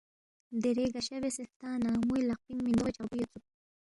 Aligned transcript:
دیرے 0.61 0.85
گشا 0.93 1.17
بیاسے 1.21 1.41
ہلتانہ 1.45 1.89
موئے 2.07 2.21
لقینگ 2.29 2.61
میندوغی 2.63 2.91
چھغبوئی 2.95 3.19
یود 3.21 3.31
سوک۔ 3.31 3.43